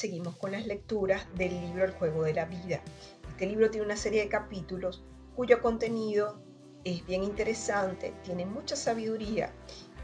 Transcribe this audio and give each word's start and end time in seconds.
seguimos 0.00 0.34
con 0.36 0.52
las 0.52 0.66
lecturas 0.66 1.26
del 1.34 1.60
libro 1.60 1.84
El 1.84 1.92
juego 1.92 2.22
de 2.22 2.32
la 2.32 2.46
vida. 2.46 2.80
Este 3.28 3.44
libro 3.44 3.70
tiene 3.70 3.84
una 3.84 3.96
serie 3.96 4.22
de 4.22 4.28
capítulos 4.30 5.04
cuyo 5.36 5.60
contenido 5.60 6.40
es 6.84 7.04
bien 7.04 7.22
interesante, 7.22 8.14
tiene 8.24 8.46
mucha 8.46 8.76
sabiduría 8.76 9.52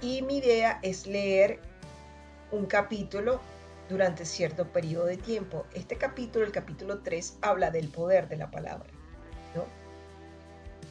y 0.02 0.20
mi 0.20 0.38
idea 0.38 0.80
es 0.82 1.06
leer 1.06 1.60
un 2.52 2.66
capítulo 2.66 3.40
durante 3.88 4.26
cierto 4.26 4.70
periodo 4.70 5.06
de 5.06 5.16
tiempo. 5.16 5.64
Este 5.72 5.96
capítulo, 5.96 6.44
el 6.44 6.52
capítulo 6.52 6.98
3, 6.98 7.38
habla 7.40 7.70
del 7.70 7.88
poder 7.88 8.28
de 8.28 8.36
la 8.36 8.50
palabra. 8.50 8.90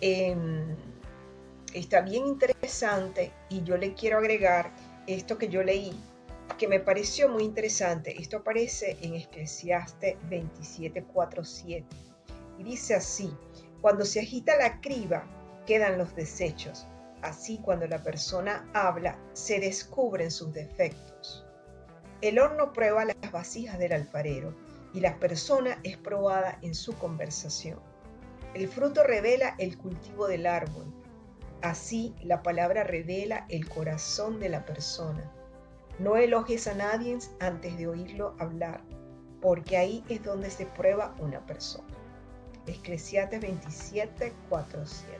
Em, 0.01 0.75
está 1.73 2.01
bien 2.01 2.25
interesante 2.25 3.31
y 3.49 3.63
yo 3.63 3.77
le 3.77 3.93
quiero 3.93 4.17
agregar 4.17 4.71
esto 5.07 5.37
que 5.37 5.47
yo 5.47 5.63
leí, 5.63 5.93
que 6.57 6.67
me 6.67 6.79
pareció 6.79 7.29
muy 7.29 7.43
interesante. 7.43 8.19
Esto 8.21 8.37
aparece 8.37 8.97
en 9.01 9.15
Eclesiastes 9.15 10.15
27, 10.29 11.05
7. 11.43 11.85
Y 12.57 12.63
dice 12.63 12.95
así, 12.95 13.35
cuando 13.81 14.05
se 14.05 14.21
agita 14.21 14.57
la 14.57 14.79
criba, 14.81 15.27
quedan 15.65 15.97
los 15.97 16.15
desechos. 16.15 16.87
Así 17.21 17.57
cuando 17.57 17.87
la 17.87 18.03
persona 18.03 18.69
habla, 18.73 19.19
se 19.33 19.59
descubren 19.59 20.31
sus 20.31 20.53
defectos. 20.53 21.45
El 22.21 22.39
horno 22.39 22.71
prueba 22.71 23.05
las 23.05 23.31
vasijas 23.31 23.77
del 23.77 23.93
alfarero 23.93 24.55
y 24.93 25.01
la 25.01 25.19
persona 25.19 25.79
es 25.83 25.97
probada 25.97 26.57
en 26.61 26.73
su 26.73 26.93
conversación. 26.97 27.79
El 28.53 28.69
fruto 28.69 29.03
revela 29.03 29.55
el 29.59 29.77
cultivo 29.77 30.27
del 30.27 30.45
árbol. 30.45 30.85
Así 31.61 32.15
la 32.21 32.41
palabra 32.41 32.83
revela 32.83 33.45
el 33.49 33.67
corazón 33.67 34.39
de 34.39 34.49
la 34.49 34.65
persona. 34.65 35.29
No 35.99 36.17
elogies 36.17 36.67
a 36.67 36.73
nadie 36.73 37.17
antes 37.39 37.77
de 37.77 37.87
oírlo 37.87 38.35
hablar, 38.39 38.81
porque 39.41 39.77
ahí 39.77 40.03
es 40.09 40.23
donde 40.23 40.49
se 40.49 40.65
prueba 40.65 41.15
una 41.19 41.39
persona. 41.45 41.87
Eclesiastes 42.67 43.41
27, 43.41 44.33
4, 44.49 44.81
7. 44.85 45.17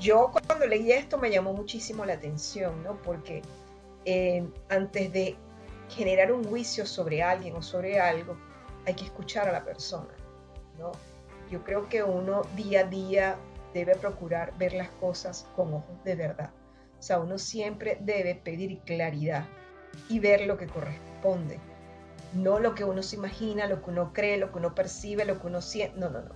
Yo 0.00 0.32
cuando 0.32 0.66
leí 0.66 0.90
esto 0.90 1.18
me 1.18 1.30
llamó 1.30 1.52
muchísimo 1.52 2.04
la 2.04 2.14
atención, 2.14 2.82
¿no? 2.82 2.96
Porque 3.02 3.42
eh, 4.04 4.44
antes 4.68 5.12
de 5.12 5.36
generar 5.88 6.32
un 6.32 6.44
juicio 6.44 6.86
sobre 6.86 7.22
alguien 7.22 7.54
o 7.54 7.62
sobre 7.62 8.00
algo, 8.00 8.36
hay 8.86 8.94
que 8.94 9.04
escuchar 9.04 9.48
a 9.48 9.52
la 9.52 9.64
persona, 9.64 10.12
¿no? 10.78 10.92
Yo 11.50 11.62
creo 11.62 11.88
que 11.88 12.02
uno 12.02 12.42
día 12.56 12.80
a 12.80 12.84
día 12.84 13.36
debe 13.74 13.94
procurar 13.96 14.56
ver 14.58 14.72
las 14.72 14.88
cosas 14.88 15.46
con 15.54 15.74
ojos 15.74 16.02
de 16.04 16.14
verdad. 16.14 16.50
O 17.02 17.04
sea, 17.04 17.18
uno 17.18 17.36
siempre 17.36 17.98
debe 18.00 18.36
pedir 18.36 18.78
claridad 18.82 19.44
y 20.08 20.20
ver 20.20 20.46
lo 20.46 20.56
que 20.56 20.68
corresponde, 20.68 21.58
no 22.32 22.60
lo 22.60 22.76
que 22.76 22.84
uno 22.84 23.02
se 23.02 23.16
imagina, 23.16 23.66
lo 23.66 23.82
que 23.82 23.90
uno 23.90 24.12
cree, 24.12 24.36
lo 24.36 24.52
que 24.52 24.58
uno 24.58 24.72
percibe, 24.72 25.24
lo 25.24 25.40
que 25.40 25.48
uno 25.48 25.60
siente, 25.60 25.98
no, 25.98 26.10
no, 26.10 26.22
no. 26.22 26.30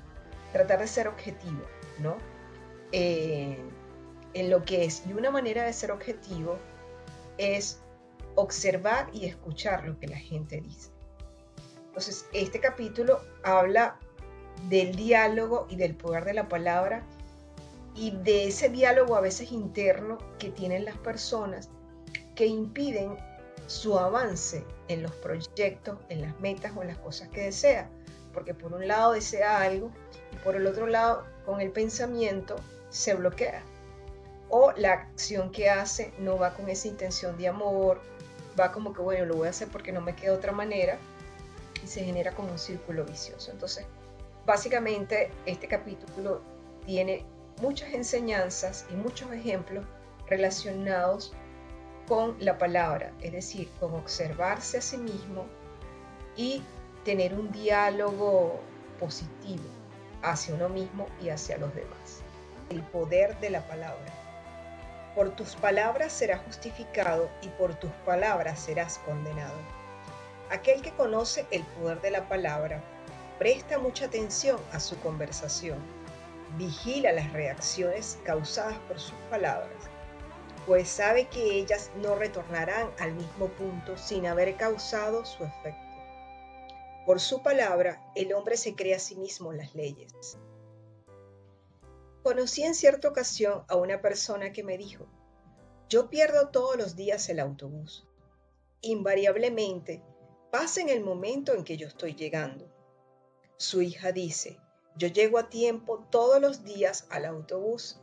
Tratar 0.52 0.80
de 0.80 0.88
ser 0.88 1.06
objetivo, 1.06 1.62
¿no? 2.00 2.16
Eh, 2.90 3.60
en 4.34 4.50
lo 4.50 4.64
que 4.64 4.84
es. 4.84 5.04
Y 5.06 5.12
una 5.12 5.30
manera 5.30 5.62
de 5.62 5.72
ser 5.72 5.92
objetivo 5.92 6.58
es 7.38 7.80
observar 8.34 9.08
y 9.12 9.26
escuchar 9.26 9.86
lo 9.86 10.00
que 10.00 10.08
la 10.08 10.18
gente 10.18 10.60
dice. 10.60 10.90
Entonces, 11.86 12.26
este 12.32 12.58
capítulo 12.58 13.20
habla 13.44 14.00
del 14.68 14.96
diálogo 14.96 15.68
y 15.70 15.76
del 15.76 15.94
poder 15.94 16.24
de 16.24 16.34
la 16.34 16.48
palabra 16.48 17.04
y 17.96 18.10
de 18.10 18.48
ese 18.48 18.68
diálogo 18.68 19.16
a 19.16 19.20
veces 19.20 19.50
interno 19.52 20.18
que 20.38 20.50
tienen 20.50 20.84
las 20.84 20.98
personas 20.98 21.70
que 22.34 22.46
impiden 22.46 23.16
su 23.66 23.98
avance 23.98 24.64
en 24.88 25.02
los 25.02 25.12
proyectos, 25.12 25.98
en 26.10 26.20
las 26.20 26.38
metas 26.38 26.72
o 26.76 26.82
en 26.82 26.88
las 26.88 26.98
cosas 26.98 27.28
que 27.28 27.42
desea. 27.42 27.88
Porque 28.34 28.52
por 28.52 28.74
un 28.74 28.86
lado 28.86 29.12
desea 29.12 29.62
algo 29.62 29.90
y 30.32 30.36
por 30.44 30.56
el 30.56 30.66
otro 30.66 30.86
lado 30.86 31.24
con 31.46 31.60
el 31.60 31.70
pensamiento 31.70 32.56
se 32.90 33.14
bloquea. 33.14 33.62
O 34.50 34.72
la 34.76 34.92
acción 34.92 35.50
que 35.50 35.70
hace 35.70 36.12
no 36.18 36.38
va 36.38 36.54
con 36.54 36.68
esa 36.68 36.88
intención 36.88 37.36
de 37.38 37.48
amor, 37.48 38.00
va 38.60 38.72
como 38.72 38.92
que 38.92 39.00
bueno, 39.00 39.24
lo 39.24 39.36
voy 39.36 39.46
a 39.46 39.50
hacer 39.50 39.68
porque 39.68 39.90
no 39.90 40.02
me 40.02 40.14
queda 40.14 40.34
otra 40.34 40.52
manera 40.52 40.98
y 41.82 41.86
se 41.86 42.04
genera 42.04 42.32
como 42.32 42.52
un 42.52 42.58
círculo 42.58 43.04
vicioso. 43.04 43.50
Entonces, 43.50 43.86
básicamente 44.44 45.30
este 45.46 45.66
capítulo 45.66 46.42
tiene 46.84 47.24
muchas 47.60 47.92
enseñanzas 47.92 48.86
y 48.90 48.94
muchos 48.94 49.32
ejemplos 49.32 49.84
relacionados 50.28 51.32
con 52.06 52.36
la 52.38 52.58
palabra, 52.58 53.12
es 53.20 53.32
decir, 53.32 53.68
con 53.80 53.94
observarse 53.94 54.78
a 54.78 54.82
sí 54.82 54.98
mismo 54.98 55.46
y 56.36 56.62
tener 57.04 57.34
un 57.34 57.50
diálogo 57.50 58.60
positivo 59.00 59.64
hacia 60.22 60.54
uno 60.54 60.68
mismo 60.68 61.06
y 61.22 61.30
hacia 61.30 61.58
los 61.58 61.74
demás. 61.74 62.22
El 62.70 62.82
poder 62.82 63.38
de 63.40 63.50
la 63.50 63.66
palabra. 63.66 64.12
Por 65.14 65.34
tus 65.34 65.54
palabras 65.56 66.12
serás 66.12 66.42
justificado 66.42 67.30
y 67.42 67.48
por 67.48 67.74
tus 67.76 67.90
palabras 68.04 68.60
serás 68.60 68.98
condenado. 68.98 69.56
Aquel 70.50 70.82
que 70.82 70.92
conoce 70.92 71.46
el 71.50 71.62
poder 71.62 72.00
de 72.02 72.10
la 72.10 72.28
palabra 72.28 72.82
presta 73.38 73.78
mucha 73.78 74.06
atención 74.06 74.60
a 74.72 74.80
su 74.80 74.98
conversación, 75.00 75.78
vigila 76.56 77.12
las 77.12 77.32
reacciones 77.32 78.18
causadas 78.24 78.78
por 78.88 78.98
sus 78.98 79.18
palabras 79.30 79.90
pues 80.66 80.88
sabe 80.88 81.28
que 81.28 81.58
ellas 81.58 81.92
no 82.02 82.16
retornarán 82.16 82.90
al 82.98 83.14
mismo 83.14 83.46
punto 83.50 83.96
sin 83.96 84.26
haber 84.26 84.56
causado 84.56 85.24
su 85.24 85.44
efecto. 85.44 85.80
Por 87.06 87.20
su 87.20 87.40
palabra, 87.40 88.04
el 88.16 88.32
hombre 88.34 88.56
se 88.56 88.74
crea 88.74 88.96
a 88.96 88.98
sí 88.98 89.14
mismo 89.14 89.52
las 89.52 89.76
leyes. 89.76 90.38
Conocí 92.24 92.64
en 92.64 92.74
cierta 92.74 93.08
ocasión 93.08 93.62
a 93.68 93.76
una 93.76 94.02
persona 94.02 94.52
que 94.52 94.64
me 94.64 94.76
dijo, 94.76 95.06
yo 95.88 96.10
pierdo 96.10 96.48
todos 96.48 96.76
los 96.76 96.96
días 96.96 97.28
el 97.28 97.38
autobús. 97.38 98.08
Invariablemente, 98.80 100.02
pasa 100.50 100.80
en 100.80 100.88
el 100.88 101.00
momento 101.00 101.54
en 101.54 101.62
que 101.62 101.76
yo 101.76 101.86
estoy 101.86 102.16
llegando. 102.16 102.68
Su 103.56 103.82
hija 103.82 104.10
dice, 104.10 104.58
yo 104.96 105.08
llego 105.08 105.38
a 105.38 105.50
tiempo 105.50 106.06
todos 106.10 106.40
los 106.40 106.64
días 106.64 107.06
al 107.10 107.26
autobús 107.26 108.00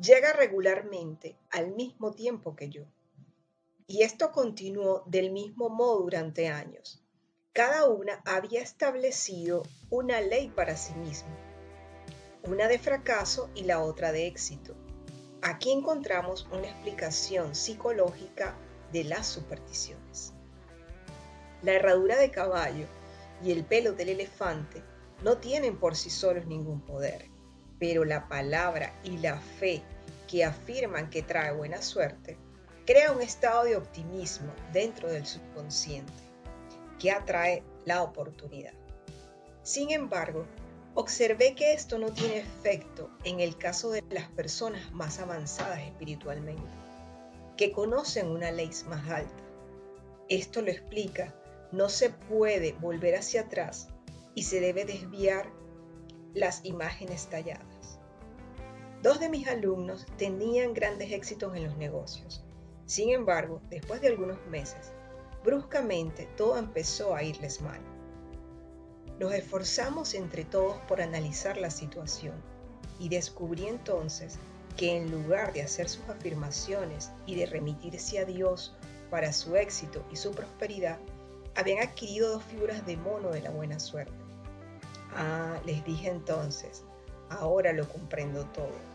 llega 0.00 0.32
regularmente 0.32 1.36
al 1.50 1.72
mismo 1.72 2.12
tiempo 2.12 2.56
que 2.56 2.68
yo. 2.68 2.82
Y 3.86 4.02
esto 4.02 4.32
continuó 4.32 5.04
del 5.06 5.30
mismo 5.30 5.68
modo 5.68 6.00
durante 6.00 6.48
años. 6.48 7.04
Cada 7.52 7.88
una 7.88 8.20
había 8.24 8.62
establecido 8.62 9.62
una 9.90 10.20
ley 10.20 10.48
para 10.48 10.76
sí 10.76 10.94
misma, 10.94 11.36
una 12.44 12.66
de 12.66 12.78
fracaso 12.78 13.50
y 13.54 13.64
la 13.64 13.80
otra 13.80 14.10
de 14.10 14.26
éxito. 14.26 14.74
Aquí 15.42 15.70
encontramos 15.70 16.48
una 16.50 16.68
explicación 16.68 17.54
psicológica 17.54 18.56
de 18.92 19.04
las 19.04 19.26
supersticiones. 19.26 20.32
La 21.62 21.74
herradura 21.74 22.16
de 22.16 22.30
caballo 22.30 22.86
y 23.44 23.52
el 23.52 23.64
pelo 23.64 23.92
del 23.92 24.08
elefante 24.08 24.82
no 25.22 25.38
tienen 25.38 25.78
por 25.78 25.96
sí 25.96 26.10
solos 26.10 26.46
ningún 26.46 26.80
poder, 26.80 27.26
pero 27.78 28.04
la 28.04 28.28
palabra 28.28 28.98
y 29.04 29.18
la 29.18 29.38
fe 29.38 29.82
que 30.28 30.44
afirman 30.44 31.10
que 31.10 31.22
trae 31.22 31.52
buena 31.52 31.82
suerte, 31.82 32.36
crea 32.86 33.12
un 33.12 33.22
estado 33.22 33.64
de 33.64 33.76
optimismo 33.76 34.52
dentro 34.72 35.10
del 35.10 35.26
subconsciente 35.26 36.12
que 36.98 37.10
atrae 37.10 37.62
la 37.84 38.02
oportunidad. 38.02 38.72
Sin 39.62 39.90
embargo, 39.90 40.46
observé 40.94 41.54
que 41.54 41.72
esto 41.72 41.98
no 41.98 42.12
tiene 42.12 42.38
efecto 42.38 43.10
en 43.24 43.40
el 43.40 43.56
caso 43.56 43.90
de 43.90 44.02
las 44.10 44.28
personas 44.30 44.92
más 44.92 45.18
avanzadas 45.18 45.80
espiritualmente, 45.80 46.62
que 47.56 47.70
conocen 47.70 48.28
una 48.28 48.50
ley 48.50 48.70
más 48.88 49.08
alta. 49.08 49.42
Esto 50.28 50.62
lo 50.62 50.70
explica, 50.70 51.34
no 51.70 51.88
se 51.88 52.10
puede 52.10 52.72
volver 52.72 53.16
hacia 53.16 53.42
atrás 53.42 53.88
y 54.34 54.44
se 54.44 54.60
debe 54.60 54.84
desviar 54.84 55.50
las 56.34 56.64
imágenes 56.64 57.26
talladas. 57.26 57.98
Dos 59.02 59.20
de 59.20 59.28
mis 59.28 59.48
alumnos 59.48 60.06
tenían 60.16 60.74
grandes 60.74 61.12
éxitos 61.12 61.56
en 61.56 61.64
los 61.64 61.76
negocios. 61.76 62.44
Sin 62.86 63.10
embargo, 63.10 63.60
después 63.68 64.00
de 64.00 64.08
algunos 64.08 64.38
meses, 64.46 64.92
bruscamente 65.44 66.28
todo 66.36 66.56
empezó 66.56 67.14
a 67.14 67.22
irles 67.22 67.60
mal. 67.60 67.80
Nos 69.18 69.34
esforzamos 69.34 70.14
entre 70.14 70.44
todos 70.44 70.76
por 70.88 71.00
analizar 71.00 71.56
la 71.56 71.70
situación 71.70 72.34
y 72.98 73.08
descubrí 73.08 73.66
entonces 73.66 74.38
que 74.76 74.96
en 74.96 75.10
lugar 75.10 75.52
de 75.52 75.62
hacer 75.62 75.88
sus 75.88 76.08
afirmaciones 76.08 77.10
y 77.26 77.34
de 77.34 77.46
remitirse 77.46 78.18
a 78.18 78.24
Dios 78.24 78.74
para 79.10 79.32
su 79.32 79.56
éxito 79.56 80.04
y 80.10 80.16
su 80.16 80.30
prosperidad, 80.30 80.98
habían 81.54 81.86
adquirido 81.86 82.30
dos 82.30 82.44
figuras 82.44 82.86
de 82.86 82.96
mono 82.96 83.30
de 83.30 83.42
la 83.42 83.50
buena 83.50 83.78
suerte. 83.78 84.21
Ah, 85.14 85.60
les 85.64 85.84
dije 85.84 86.08
entonces, 86.08 86.84
ahora 87.30 87.72
lo 87.72 87.88
comprendo 87.88 88.44
todo 88.46 88.92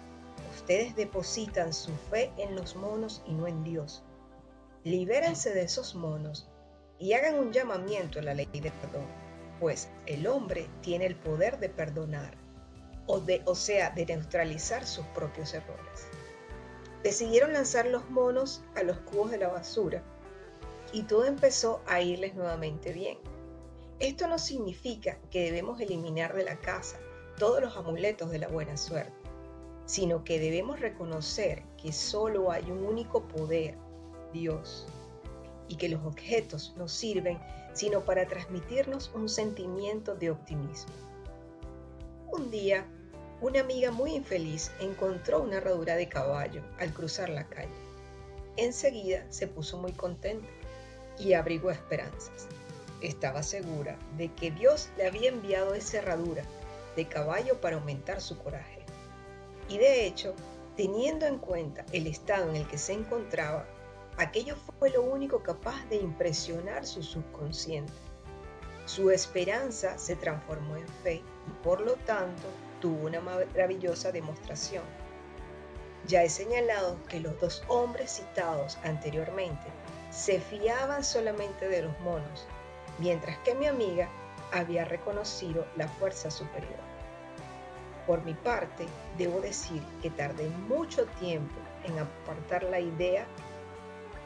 ustedes 0.58 0.96
depositan 0.96 1.72
su 1.72 1.92
fe 2.10 2.32
en 2.38 2.56
los 2.56 2.76
monos 2.76 3.22
y 3.26 3.34
no 3.34 3.48
en 3.48 3.64
Dios. 3.64 4.04
Libérense 4.84 5.54
de 5.54 5.62
esos 5.62 5.96
monos 5.96 6.50
y 7.00 7.14
hagan 7.14 7.36
un 7.36 7.54
llamamiento 7.54 8.20
a 8.20 8.24
la 8.24 8.34
ley 8.34 8.48
de 8.52 8.72
perdón, 8.72 9.06
pues 9.60 9.90
el 10.08 10.26
hombre 10.28 10.68
tiene 10.82 11.06
el 11.06 11.16
poder 11.16 11.60
de 11.60 11.70
perdonar, 11.70 12.36
o, 13.06 13.20
de, 13.20 13.42
o 13.46 13.56
sea, 13.56 13.92
de 13.92 14.06
neutralizar 14.06 14.86
sus 14.86 15.06
propios 15.08 15.54
errores. 15.54 16.08
Decidieron 17.04 17.54
lanzar 17.54 17.86
los 17.86 18.10
monos 18.10 18.64
a 18.76 18.84
los 18.84 18.98
cubos 19.00 19.32
de 19.32 19.38
la 19.38 19.50
basura 19.50 20.04
y 20.92 21.04
todo 21.04 21.26
empezó 21.26 21.82
a 21.86 22.02
irles 22.02 22.36
nuevamente 22.36 22.92
bien. 22.92 23.20
Esto 24.00 24.28
no 24.28 24.38
significa 24.38 25.18
que 25.32 25.46
debemos 25.46 25.80
eliminar 25.82 26.36
de 26.36 26.44
la 26.44 26.60
casa 26.60 27.00
todos 27.38 27.62
los 27.62 27.76
amuletos 27.76 28.30
de 28.30 28.38
la 28.38 28.48
buena 28.48 28.78
suerte, 28.78 29.12
sino 29.86 30.24
que 30.24 30.40
debemos 30.40 30.80
reconocer 30.80 31.64
que 31.82 31.92
solo 31.92 32.52
hay 32.52 32.70
un 32.70 32.86
único 32.86 33.28
poder, 33.28 33.76
Dios, 34.34 34.86
y 35.68 35.76
que 35.78 35.90
los 35.90 36.06
objetos 36.06 36.74
no 36.78 36.88
sirven 36.88 37.40
sino 37.74 38.04
para 38.06 38.28
transmitirnos 38.28 39.12
un 39.14 39.30
sentimiento 39.30 40.16
de 40.16 40.32
optimismo. 40.32 40.94
Un 42.32 42.50
día, 42.50 42.86
una 43.40 43.62
amiga 43.62 43.92
muy 43.92 44.16
infeliz 44.16 44.72
encontró 44.80 45.42
una 45.42 45.58
herradura 45.58 45.96
de 45.96 46.10
caballo 46.10 46.64
al 46.80 46.92
cruzar 46.92 47.30
la 47.30 47.48
calle. 47.48 47.70
Enseguida 48.58 49.26
se 49.30 49.48
puso 49.48 49.78
muy 49.78 49.92
contenta 49.92 50.48
y 51.20 51.34
abrigó 51.34 51.70
esperanzas. 51.70 52.48
Estaba 53.02 53.44
segura 53.44 53.98
de 54.18 54.34
que 54.34 54.52
Dios 54.52 54.90
le 54.98 55.08
había 55.08 55.30
enviado 55.30 55.74
esa 55.76 56.00
herradura 56.00 56.44
de 56.96 57.08
caballo 57.08 57.62
para 57.62 57.78
aumentar 57.78 58.22
su 58.22 58.38
coraje. 58.40 58.82
Y 59.70 59.78
de 59.78 60.08
hecho, 60.08 60.34
teniendo 60.76 61.26
en 61.26 61.38
cuenta 61.38 61.86
el 61.92 62.08
estado 62.08 62.50
en 62.50 62.56
el 62.56 62.68
que 62.68 62.78
se 62.78 62.94
encontraba, 62.94 63.66
aquello 64.18 64.56
fue 64.80 64.90
lo 64.90 65.04
único 65.04 65.44
capaz 65.44 65.86
de 65.90 65.98
impresionar 65.98 66.86
su 66.86 67.04
subconsciente. 67.04 67.94
Su 68.86 69.12
esperanza 69.12 69.98
se 69.98 70.16
transformó 70.16 70.78
en 70.78 70.88
fe 71.04 71.16
y 71.16 71.64
por 71.64 71.82
lo 71.82 71.96
tanto 71.98 72.48
tuvo 72.80 73.08
una 73.08 73.20
maravillosa 73.20 74.12
demostración. 74.12 74.84
Ya 76.08 76.24
he 76.24 76.30
señalado 76.30 76.98
que 77.10 77.20
los 77.20 77.40
dos 77.40 77.64
hombres 77.68 78.12
citados 78.12 78.78
anteriormente 78.84 79.68
se 80.10 80.40
fiaban 80.40 81.04
solamente 81.04 81.68
de 81.68 81.82
los 81.82 82.00
monos, 82.00 82.48
mientras 83.00 83.38
que 83.40 83.56
mi 83.56 83.68
amiga 83.68 84.10
había 84.52 84.86
reconocido 84.86 85.66
la 85.76 85.88
fuerza 85.88 86.32
superior. 86.32 86.80
Por 88.06 88.24
mi 88.24 88.34
parte, 88.34 88.86
debo 89.18 89.42
decir 89.42 89.82
que 90.02 90.10
tardé 90.10 90.48
mucho 90.70 91.06
tiempo 91.20 91.56
en 91.84 92.00
apartar 92.00 92.64
la 92.64 92.80
idea 92.80 93.28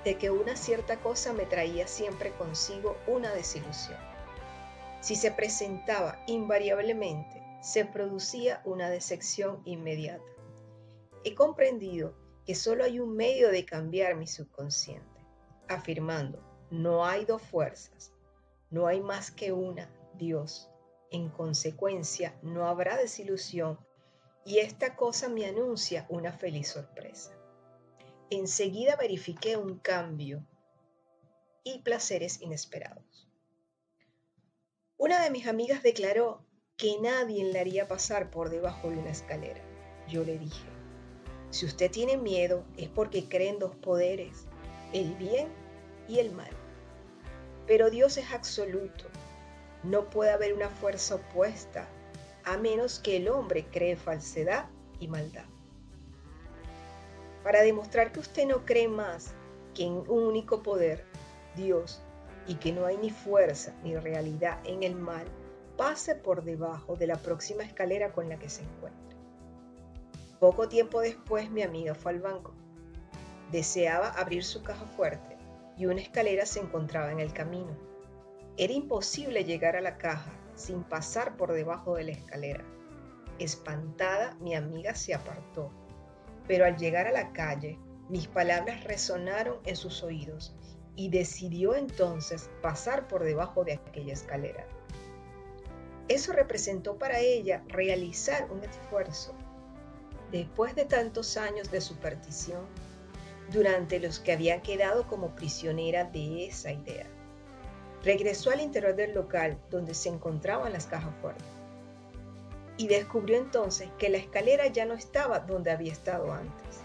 de 0.03 0.17
que 0.17 0.29
una 0.29 0.55
cierta 0.55 0.97
cosa 0.97 1.33
me 1.33 1.45
traía 1.45 1.87
siempre 1.87 2.31
consigo 2.33 2.97
una 3.07 3.31
desilusión. 3.31 3.97
Si 4.99 5.15
se 5.15 5.31
presentaba 5.31 6.19
invariablemente, 6.27 7.41
se 7.61 7.85
producía 7.85 8.61
una 8.65 8.89
decepción 8.89 9.61
inmediata. 9.65 10.23
He 11.23 11.35
comprendido 11.35 12.13
que 12.45 12.55
solo 12.55 12.83
hay 12.83 12.99
un 12.99 13.15
medio 13.15 13.49
de 13.49 13.65
cambiar 13.65 14.15
mi 14.15 14.27
subconsciente 14.27 15.07
afirmando, 15.67 16.39
no 16.69 17.05
hay 17.05 17.25
dos 17.25 17.41
fuerzas, 17.41 18.11
no 18.71 18.87
hay 18.87 19.01
más 19.01 19.29
que 19.31 19.51
una, 19.51 19.93
Dios. 20.15 20.69
En 21.11 21.29
consecuencia, 21.29 22.39
no 22.41 22.67
habrá 22.67 22.97
desilusión 22.97 23.77
y 24.45 24.59
esta 24.59 24.95
cosa 24.95 25.29
me 25.29 25.45
anuncia 25.45 26.05
una 26.09 26.31
feliz 26.31 26.69
sorpresa. 26.69 27.37
Enseguida 28.29 28.95
verifiqué 28.95 29.57
un 29.57 29.77
cambio 29.77 30.47
y 31.63 31.79
placeres 31.79 32.41
inesperados. 32.41 33.29
Una 34.97 35.21
de 35.21 35.31
mis 35.31 35.47
amigas 35.47 35.83
declaró 35.83 36.45
que 36.77 36.97
nadie 37.01 37.43
le 37.43 37.59
haría 37.59 37.87
pasar 37.87 38.31
por 38.31 38.49
debajo 38.49 38.89
de 38.89 38.97
una 38.97 39.11
escalera. 39.11 39.61
Yo 40.07 40.23
le 40.23 40.39
dije, 40.39 40.65
si 41.49 41.65
usted 41.65 41.91
tiene 41.91 42.17
miedo 42.17 42.65
es 42.77 42.87
porque 42.87 43.27
cree 43.27 43.49
en 43.49 43.59
dos 43.59 43.75
poderes, 43.75 44.47
el 44.93 45.13
bien 45.15 45.49
y 46.07 46.19
el 46.19 46.31
mal. 46.31 46.60
Pero 47.71 47.89
Dios 47.89 48.17
es 48.17 48.33
absoluto. 48.33 49.05
No 49.83 50.09
puede 50.09 50.31
haber 50.31 50.53
una 50.53 50.67
fuerza 50.67 51.15
opuesta 51.15 51.87
a 52.43 52.57
menos 52.57 52.99
que 52.99 53.15
el 53.15 53.29
hombre 53.29 53.65
cree 53.71 53.95
falsedad 53.95 54.65
y 54.99 55.07
maldad. 55.07 55.45
Para 57.45 57.61
demostrar 57.61 58.11
que 58.11 58.19
usted 58.19 58.45
no 58.45 58.65
cree 58.65 58.89
más 58.89 59.31
que 59.73 59.85
en 59.85 59.93
un 59.93 60.25
único 60.25 60.61
poder, 60.61 61.05
Dios, 61.55 62.01
y 62.45 62.55
que 62.55 62.73
no 62.73 62.85
hay 62.85 62.97
ni 62.97 63.09
fuerza 63.09 63.73
ni 63.85 63.95
realidad 63.95 64.59
en 64.65 64.83
el 64.83 64.95
mal, 64.95 65.25
pase 65.77 66.15
por 66.15 66.43
debajo 66.43 66.97
de 66.97 67.07
la 67.07 67.15
próxima 67.15 67.63
escalera 67.63 68.11
con 68.11 68.27
la 68.27 68.37
que 68.37 68.49
se 68.49 68.63
encuentra. 68.63 69.17
Poco 70.41 70.67
tiempo 70.67 70.99
después 70.99 71.49
mi 71.49 71.61
amiga 71.61 71.95
fue 71.95 72.11
al 72.11 72.19
banco. 72.19 72.51
Deseaba 73.49 74.09
abrir 74.09 74.43
su 74.43 74.61
caja 74.61 74.85
fuerte 74.87 75.30
y 75.81 75.87
una 75.87 75.99
escalera 75.99 76.45
se 76.45 76.59
encontraba 76.59 77.11
en 77.11 77.19
el 77.19 77.33
camino. 77.33 77.75
Era 78.55 78.71
imposible 78.71 79.45
llegar 79.45 79.75
a 79.75 79.81
la 79.81 79.97
caja 79.97 80.31
sin 80.53 80.83
pasar 80.83 81.37
por 81.37 81.53
debajo 81.53 81.95
de 81.95 82.03
la 82.03 82.11
escalera. 82.11 82.63
Espantada, 83.39 84.37
mi 84.41 84.53
amiga 84.53 84.93
se 84.93 85.15
apartó, 85.15 85.71
pero 86.47 86.65
al 86.65 86.77
llegar 86.77 87.07
a 87.07 87.11
la 87.11 87.33
calle, 87.33 87.79
mis 88.09 88.27
palabras 88.27 88.83
resonaron 88.83 89.57
en 89.65 89.75
sus 89.75 90.03
oídos 90.03 90.55
y 90.95 91.09
decidió 91.09 91.73
entonces 91.73 92.51
pasar 92.61 93.07
por 93.07 93.23
debajo 93.23 93.63
de 93.63 93.73
aquella 93.73 94.13
escalera. 94.13 94.67
Eso 96.07 96.31
representó 96.31 96.99
para 96.99 97.21
ella 97.21 97.63
realizar 97.69 98.51
un 98.51 98.63
esfuerzo. 98.63 99.33
Después 100.31 100.75
de 100.75 100.85
tantos 100.85 101.37
años 101.37 101.71
de 101.71 101.81
superstición, 101.81 102.67
durante 103.51 103.99
los 103.99 104.19
que 104.19 104.31
había 104.31 104.61
quedado 104.61 105.07
como 105.07 105.35
prisionera 105.35 106.03
de 106.05 106.45
esa 106.45 106.71
idea. 106.71 107.05
Regresó 108.03 108.51
al 108.51 108.61
interior 108.61 108.95
del 108.95 109.13
local 109.13 109.57
donde 109.69 109.93
se 109.93 110.09
encontraban 110.09 110.73
las 110.73 110.87
cajas 110.87 111.13
fuertes 111.21 111.45
y 112.77 112.87
descubrió 112.87 113.37
entonces 113.37 113.89
que 113.99 114.09
la 114.09 114.17
escalera 114.17 114.67
ya 114.67 114.85
no 114.85 114.95
estaba 114.95 115.39
donde 115.39 115.69
había 115.69 115.91
estado 115.91 116.33
antes. 116.33 116.79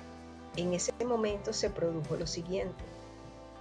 En 0.57 0.75
ese 0.75 0.93
momento 1.05 1.53
se 1.53 1.71
produjo 1.71 2.17
lo 2.17 2.27
siguiente. 2.27 2.85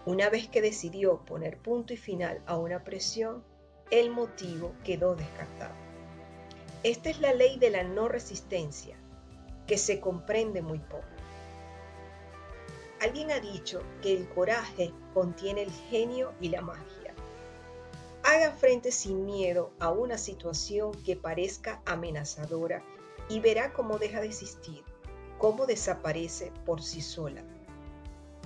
Una 0.06 0.30
vez 0.30 0.48
que 0.50 0.62
decidió 0.62 1.20
poner 1.20 1.58
punto 1.58 1.94
y 1.94 1.98
final 1.98 2.42
a 2.46 2.58
una 2.58 2.84
presión, 2.84 3.44
el 3.90 4.10
motivo 4.10 4.74
quedó 4.84 5.16
descartado. 5.16 5.74
Esta 6.84 7.10
es 7.10 7.20
la 7.20 7.34
ley 7.34 7.58
de 7.58 7.70
la 7.70 7.84
no 7.84 8.08
resistencia, 8.08 8.98
que 9.66 9.78
se 9.78 10.00
comprende 10.00 10.62
muy 10.62 10.80
poco. 10.80 11.15
Alguien 13.02 13.32
ha 13.32 13.40
dicho 13.40 13.82
que 14.02 14.14
el 14.14 14.28
coraje 14.30 14.94
contiene 15.14 15.64
el 15.64 15.72
genio 15.72 16.34
y 16.40 16.50
la 16.50 16.62
magia. 16.62 17.14
Haga 18.24 18.52
frente 18.52 18.92
sin 18.92 19.26
miedo 19.26 19.72
a 19.80 19.92
una 19.92 20.18
situación 20.18 20.92
que 21.04 21.16
parezca 21.16 21.82
amenazadora 21.86 22.84
y 23.30 23.40
verá 23.40 23.74
cómo 23.74 23.98
deja 23.98 24.22
de 24.22 24.28
existir, 24.28 24.84
cómo 25.38 25.66
desaparece 25.66 26.52
por 26.66 26.82
sí 26.82 27.02
sola. 27.02 27.44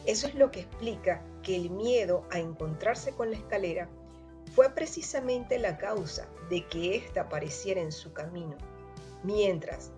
Eso 0.05 0.27
es 0.27 0.35
lo 0.35 0.51
que 0.51 0.61
explica 0.61 1.21
que 1.43 1.55
el 1.55 1.69
miedo 1.69 2.25
a 2.31 2.39
encontrarse 2.39 3.11
con 3.11 3.31
la 3.31 3.37
escalera 3.37 3.89
fue 4.55 4.69
precisamente 4.71 5.59
la 5.59 5.77
causa 5.77 6.27
de 6.49 6.65
que 6.67 6.95
ésta 6.95 7.21
apareciera 7.21 7.81
en 7.81 7.91
su 7.91 8.13
camino, 8.13 8.57
mientras 9.23 9.91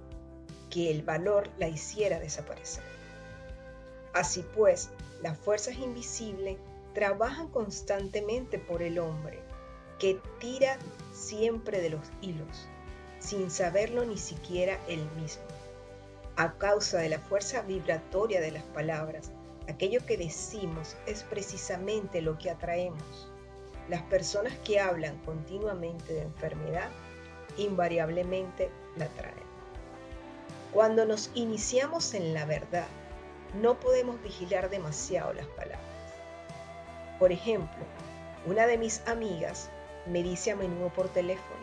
que 0.70 0.91
el 0.91 1.03
valor 1.03 1.50
la 1.58 1.67
hiciera 1.67 2.20
desaparecer. 2.20 2.84
Así 4.13 4.46
pues, 4.56 4.89
las 5.22 5.38
fuerzas 5.38 5.77
invisibles 5.77 6.58
trabajan 6.94 7.48
constantemente 7.48 8.60
por 8.60 8.82
el 8.82 9.00
hombre, 9.00 9.39
que 10.00 10.20
tira 10.39 10.77
siempre 11.13 11.80
de 11.82 11.91
los 11.91 12.01
hilos, 12.22 12.68
sin 13.20 13.50
saberlo 13.51 14.06
ni 14.06 14.18
siquiera 14.18 14.80
él 14.88 15.08
mismo. 15.22 15.44
A 16.36 16.58
causa 16.58 16.98
de 17.00 17.10
la 17.10 17.20
fuerza 17.20 17.62
vibratoria 17.62 18.41
de 18.41 18.51
las 18.51 18.63
palabras, 18.63 19.32
aquello 19.70 20.06
que 20.06 20.18
decimos 20.18 20.98
es 21.06 21.24
precisamente 21.24 22.22
lo 22.22 22.38
que 22.38 22.50
atraemos. 22.50 23.30
Las 23.89 24.01
personas 24.03 24.58
que 24.65 24.80
hablan 24.80 25.18
continuamente 25.20 26.13
de 26.13 26.22
enfermedad 26.22 26.89
invariablemente 27.58 28.70
la 28.98 29.08
traen. 29.10 29.51
Cuando 30.74 31.06
nos 31.06 31.32
iniciamos 31.36 32.13
en 32.13 32.34
la 32.34 32.46
verdad, 32.46 32.88
no 33.53 33.79
podemos 33.79 34.22
vigilar 34.22 34.70
demasiado 34.70 35.34
las 35.34 35.48
palabras. 35.48 35.79
Por 37.20 37.31
ejemplo, 37.31 37.84
una 38.46 38.65
de 38.65 38.77
mis 38.77 39.05
amigas 39.08 39.70
me 40.08 40.24
dice 40.24 40.51
a 40.51 40.55
menudo 40.55 40.89
por 40.89 41.10
teléfono, 41.10 41.62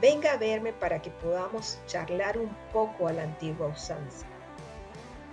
venga 0.00 0.32
a 0.32 0.36
verme 0.36 0.72
para 0.72 1.02
que 1.02 1.10
podamos 1.10 1.78
charlar 1.86 2.38
un 2.38 2.54
poco 2.72 3.08
a 3.08 3.12
la 3.12 3.24
antigua 3.24 3.68
usanza. 3.68 4.26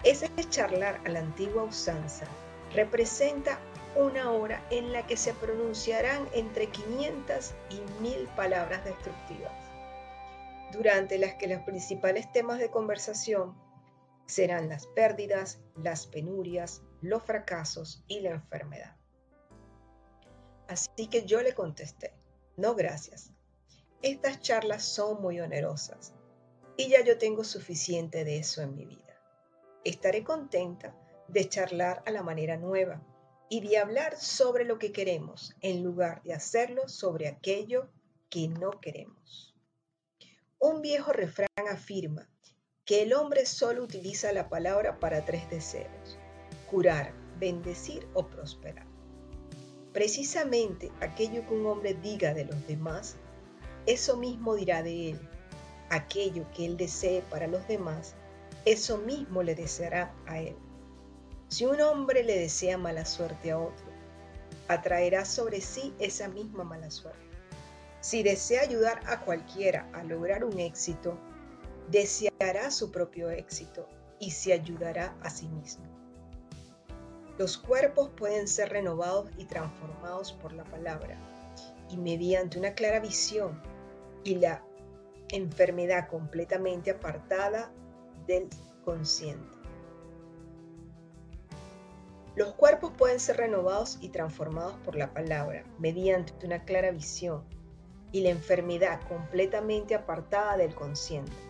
Ese 0.03 0.29
charlar 0.50 1.00
a 1.05 1.10
la 1.10 1.19
antigua 1.19 1.63
usanza 1.63 2.25
representa 2.74 3.60
una 3.96 4.31
hora 4.31 4.62
en 4.69 4.91
la 4.91 5.07
que 5.07 5.17
se 5.17 5.34
pronunciarán 5.34 6.27
entre 6.34 6.67
500 6.67 7.53
y 7.69 8.01
1000 8.01 8.27
palabras 8.36 8.84
destructivas, 8.84 9.53
durante 10.72 11.17
las 11.17 11.36
que 11.36 11.48
los 11.48 11.62
principales 11.62 12.31
temas 12.31 12.60
de 12.60 12.69
conversación 12.69 13.55
serán 14.27 14.69
las 14.69 14.86
pérdidas, 14.88 15.60
las 15.75 16.05
penurias, 16.05 16.84
los 17.01 17.24
fracasos 17.24 18.03
y 18.07 18.19
la 18.19 18.31
enfermedad. 18.31 18.96
Así 20.67 21.07
que 21.10 21.25
yo 21.25 21.41
le 21.41 21.53
contesté, 21.53 22.13
no 22.57 22.75
gracias. 22.75 23.31
Estas 24.01 24.41
charlas 24.41 24.84
son 24.84 25.22
muy 25.22 25.39
onerosas 25.39 26.13
y 26.75 26.89
ya 26.89 27.03
yo 27.03 27.17
tengo 27.17 27.43
suficiente 27.43 28.24
de 28.25 28.38
eso 28.38 28.62
en 28.62 28.75
mi 28.75 28.86
vida. 28.86 29.19
Estaré 29.84 30.24
contenta 30.24 30.96
de 31.29 31.48
charlar 31.48 32.03
a 32.05 32.12
la 32.12 32.22
manera 32.22 32.57
nueva 32.57 33.01
y 33.50 33.62
de 33.62 33.77
hablar 33.77 34.17
sobre 34.17 34.65
lo 34.65 34.77
que 34.77 34.91
queremos 34.91 35.55
en 35.62 35.84
lugar 35.84 36.22
de 36.24 36.34
hacerlo 36.34 36.89
sobre 36.89 37.27
aquello 37.27 37.89
que 38.29 38.50
no 38.50 38.72
queremos. 38.81 39.55
Un 40.60 40.81
viejo 40.81 41.13
refrán 41.13 41.48
afirma 41.69 42.29
que 42.88 43.03
el 43.03 43.13
hombre 43.13 43.46
solo 43.46 43.84
utiliza 43.84 44.32
la 44.32 44.48
palabra 44.48 44.98
para 44.98 45.25
tres 45.25 45.48
deseos, 45.50 46.17
curar, 46.72 47.13
bendecir 47.38 48.08
o 48.13 48.25
prosperar. 48.25 48.88
Precisamente 49.91 50.89
aquello 51.01 51.46
que 51.46 51.53
un 51.53 51.65
hombre 51.65 51.96
diga 51.96 52.34
de 52.34 52.46
los 52.46 52.65
demás, 52.65 53.17
eso 53.88 54.15
mismo 54.15 54.56
dirá 54.56 54.84
de 54.84 55.12
él. 55.12 55.20
Aquello 55.89 56.50
que 56.56 56.65
él 56.65 56.77
desee 56.77 57.22
para 57.29 57.48
los 57.48 57.67
demás, 57.67 58.15
eso 58.63 58.98
mismo 59.00 59.44
le 59.44 59.53
deseará 59.53 60.15
a 60.25 60.39
él. 60.39 60.56
Si 61.50 61.65
un 61.65 61.82
hombre 61.82 62.24
le 62.24 62.39
desea 62.39 62.77
mala 62.77 63.03
suerte 63.03 63.51
a 63.51 63.60
otro, 63.60 63.86
atraerá 64.70 65.25
sobre 65.25 65.60
sí 65.60 65.94
esa 66.00 66.29
misma 66.29 66.63
mala 66.63 66.89
suerte. 66.89 67.20
Si 68.00 68.24
desea 68.24 68.62
ayudar 68.62 69.01
a 69.08 69.20
cualquiera 69.25 69.89
a 69.94 70.03
lograr 70.03 70.46
un 70.46 70.58
éxito, 70.58 71.20
deseará 71.89 72.72
su 72.72 72.91
propio 72.91 73.29
éxito 73.29 73.88
y 74.20 74.32
se 74.32 74.53
ayudará 74.53 75.15
a 75.22 75.29
sí 75.29 75.48
mismo. 75.48 75.86
Los 77.38 77.58
cuerpos 77.58 78.10
pueden 78.17 78.48
ser 78.48 78.70
renovados 78.70 79.29
y 79.38 79.46
transformados 79.46 80.34
por 80.34 80.53
la 80.53 80.63
palabra 80.63 81.17
y 81.89 81.98
mediante 81.98 82.58
una 82.58 82.74
clara 82.74 83.00
visión 83.00 83.62
y 84.24 84.36
la 84.36 84.63
enfermedad 85.29 86.10
completamente 86.10 86.91
apartada 86.91 87.72
del 88.25 88.48
consciente. 88.84 89.56
Los 92.36 92.53
cuerpos 92.53 92.91
pueden 92.98 93.20
ser 93.20 93.38
renovados 93.38 93.98
y 94.01 94.10
transformados 94.10 94.75
por 94.86 94.96
la 94.96 95.12
palabra 95.13 95.63
mediante 95.79 96.34
una 96.46 96.63
clara 96.65 96.91
visión 96.91 97.44
y 98.12 98.22
la 98.22 98.29
enfermedad 98.29 99.00
completamente 99.08 99.96
apartada 99.96 100.58
del 100.58 100.74
consciente. 100.74 101.46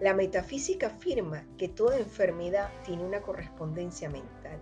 La 0.00 0.14
metafísica 0.14 0.88
afirma 0.88 1.44
que 1.56 1.68
toda 1.68 1.98
enfermedad 1.98 2.70
tiene 2.84 3.04
una 3.04 3.20
correspondencia 3.20 4.08
mental 4.08 4.58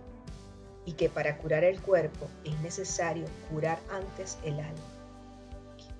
y 0.83 0.93
que 0.93 1.09
para 1.09 1.37
curar 1.37 1.63
el 1.63 1.79
cuerpo 1.81 2.27
es 2.43 2.59
necesario 2.61 3.25
curar 3.51 3.77
antes 3.91 4.39
el 4.43 4.59
alma. 4.59 4.97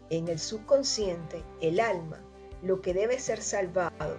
En 0.10 0.28
el 0.28 0.40
subconsciente, 0.40 1.44
el 1.62 1.80
alma, 1.80 2.20
lo 2.64 2.82
que 2.82 2.94
debe 2.94 3.20
ser 3.20 3.42
salvado 3.42 4.18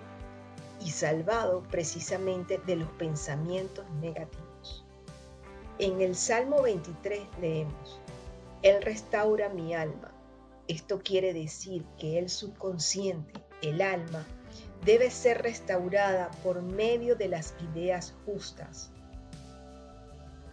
y 0.80 0.90
salvado 0.90 1.62
precisamente 1.64 2.60
de 2.66 2.76
los 2.76 2.88
pensamientos 2.90 3.88
negativos. 4.00 4.84
En 5.80 6.00
el 6.00 6.14
Salmo 6.14 6.62
23 6.62 7.20
leemos, 7.40 8.00
Él 8.62 8.82
restaura 8.82 9.48
mi 9.48 9.74
alma. 9.74 10.12
Esto 10.68 11.00
quiere 11.02 11.32
decir 11.32 11.84
que 11.98 12.18
el 12.18 12.28
subconsciente, 12.28 13.32
el 13.62 13.80
alma, 13.82 14.24
debe 14.84 15.10
ser 15.10 15.42
restaurada 15.42 16.30
por 16.42 16.62
medio 16.62 17.16
de 17.16 17.28
las 17.28 17.54
ideas 17.72 18.14
justas. 18.24 18.90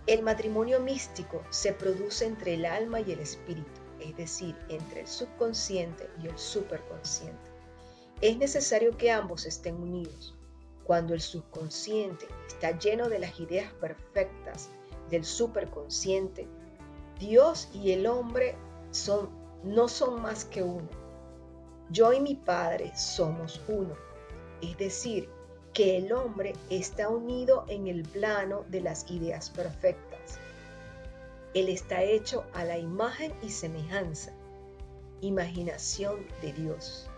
El 0.07 0.21
matrimonio 0.21 0.79
místico 0.79 1.43
se 1.49 1.73
produce 1.73 2.25
entre 2.25 2.53
el 2.53 2.65
alma 2.65 3.01
y 3.01 3.11
el 3.11 3.19
espíritu, 3.19 3.81
es 3.99 4.15
decir, 4.15 4.55
entre 4.69 5.01
el 5.01 5.07
subconsciente 5.07 6.09
y 6.21 6.27
el 6.27 6.37
superconsciente. 6.37 7.49
Es 8.21 8.37
necesario 8.37 8.95
que 8.97 9.11
ambos 9.11 9.45
estén 9.45 9.75
unidos. 9.75 10.35
Cuando 10.83 11.15
el 11.15 11.21
subconsciente 11.21 12.27
está 12.47 12.77
lleno 12.77 13.09
de 13.09 13.19
las 13.19 13.39
ideas 13.39 13.73
perfectas 13.73 14.69
del 15.09 15.25
superconsciente, 15.25 16.47
Dios 17.19 17.69
y 17.73 17.91
el 17.91 18.05
hombre 18.05 18.55
no 19.63 19.87
son 19.87 20.21
más 20.21 20.45
que 20.45 20.61
uno. 20.61 21.04
Yo 21.89 22.13
y 22.13 22.19
mi 22.19 22.35
Padre 22.35 22.91
somos 22.95 23.61
uno. 23.67 23.95
Es 24.61 24.77
decir, 24.77 25.29
que 25.73 25.97
el 25.97 26.11
hombre 26.13 26.53
está 26.69 27.09
unido 27.09 27.65
en 27.67 27.87
el 27.87 28.03
plano 28.03 28.63
de 28.69 28.81
las 28.81 29.09
ideas 29.11 29.49
perfectas. 29.49 30.39
Él 31.53 31.69
está 31.69 32.03
hecho 32.03 32.43
a 32.53 32.63
la 32.63 32.77
imagen 32.77 33.33
y 33.41 33.49
semejanza, 33.49 34.31
imaginación 35.21 36.25
de 36.41 36.53
Dios. 36.53 37.09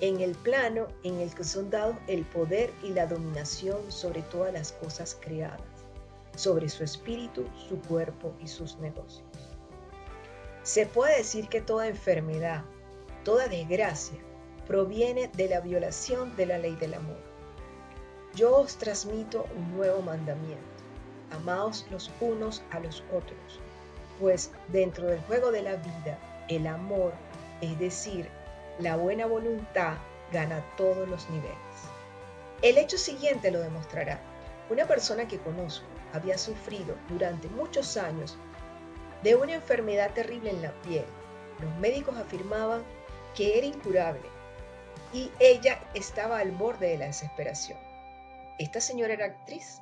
En 0.00 0.20
el 0.20 0.34
plano 0.34 0.88
en 1.04 1.20
el 1.20 1.34
que 1.34 1.44
son 1.44 1.70
dados 1.70 1.96
el 2.08 2.24
poder 2.24 2.72
y 2.82 2.88
la 2.90 3.06
dominación 3.06 3.90
sobre 3.90 4.22
todas 4.22 4.52
las 4.52 4.72
cosas 4.72 5.16
creadas 5.20 5.74
sobre 6.36 6.68
su 6.68 6.84
espíritu, 6.84 7.46
su 7.68 7.80
cuerpo 7.80 8.34
y 8.42 8.48
sus 8.48 8.76
negocios. 8.78 9.24
Se 10.62 10.86
puede 10.86 11.18
decir 11.18 11.48
que 11.48 11.60
toda 11.60 11.88
enfermedad, 11.88 12.64
toda 13.24 13.48
desgracia, 13.48 14.18
proviene 14.66 15.28
de 15.34 15.48
la 15.48 15.60
violación 15.60 16.36
de 16.36 16.46
la 16.46 16.58
ley 16.58 16.76
del 16.76 16.94
amor. 16.94 17.18
Yo 18.34 18.56
os 18.56 18.76
transmito 18.76 19.46
un 19.56 19.76
nuevo 19.76 20.02
mandamiento. 20.02 20.62
Amaos 21.30 21.86
los 21.90 22.10
unos 22.20 22.62
a 22.70 22.80
los 22.80 23.02
otros, 23.12 23.60
pues 24.20 24.50
dentro 24.68 25.06
del 25.06 25.20
juego 25.22 25.50
de 25.50 25.62
la 25.62 25.76
vida, 25.76 26.18
el 26.48 26.66
amor, 26.66 27.12
es 27.60 27.78
decir, 27.78 28.28
la 28.78 28.96
buena 28.96 29.26
voluntad, 29.26 29.96
gana 30.32 30.64
todos 30.76 31.08
los 31.08 31.28
niveles. 31.30 31.54
El 32.62 32.78
hecho 32.78 32.98
siguiente 32.98 33.50
lo 33.50 33.60
demostrará. 33.60 34.20
Una 34.70 34.86
persona 34.86 35.28
que 35.28 35.38
conozco 35.38 35.86
había 36.12 36.38
sufrido 36.38 36.94
durante 37.08 37.48
muchos 37.48 37.96
años 37.96 38.36
de 39.22 39.34
una 39.34 39.54
enfermedad 39.54 40.12
terrible 40.12 40.50
en 40.50 40.62
la 40.62 40.72
piel. 40.82 41.04
Los 41.60 41.74
médicos 41.76 42.16
afirmaban 42.16 42.82
que 43.34 43.58
era 43.58 43.66
incurable 43.66 44.28
y 45.12 45.30
ella 45.38 45.80
estaba 45.94 46.38
al 46.38 46.50
borde 46.52 46.88
de 46.88 46.98
la 46.98 47.06
desesperación. 47.06 47.78
Esta 48.58 48.80
señora 48.80 49.14
era 49.14 49.26
actriz. 49.26 49.80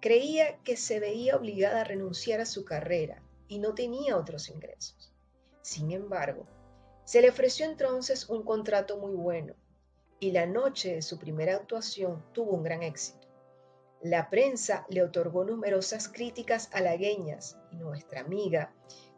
Creía 0.00 0.58
que 0.58 0.76
se 0.76 1.00
veía 1.00 1.36
obligada 1.36 1.80
a 1.80 1.84
renunciar 1.84 2.40
a 2.40 2.46
su 2.46 2.64
carrera 2.64 3.22
y 3.48 3.58
no 3.58 3.74
tenía 3.74 4.16
otros 4.16 4.48
ingresos. 4.48 5.12
Sin 5.62 5.90
embargo, 5.92 6.46
se 7.04 7.22
le 7.22 7.30
ofreció 7.30 7.66
entonces 7.66 8.28
un 8.28 8.42
contrato 8.42 8.98
muy 8.98 9.14
bueno 9.14 9.54
y 10.18 10.32
la 10.32 10.46
noche 10.46 10.94
de 10.94 11.02
su 11.02 11.18
primera 11.18 11.56
actuación 11.56 12.24
tuvo 12.32 12.52
un 12.52 12.62
gran 12.62 12.82
éxito. 12.82 13.26
La 14.02 14.30
prensa 14.30 14.86
le 14.88 15.02
otorgó 15.02 15.44
numerosas 15.44 16.08
críticas 16.08 16.68
halagueñas 16.72 17.56
y 17.72 17.76
nuestra 17.76 18.20
amiga, 18.20 18.72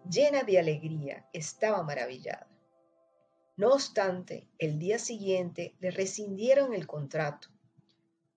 llena 0.08 0.42
de 0.42 0.58
alegría, 0.58 1.26
estaba 1.32 1.82
maravillada. 1.82 2.47
No 3.58 3.72
obstante, 3.72 4.46
el 4.60 4.78
día 4.78 5.00
siguiente 5.00 5.74
le 5.80 5.90
rescindieron 5.90 6.74
el 6.74 6.86
contrato. 6.86 7.48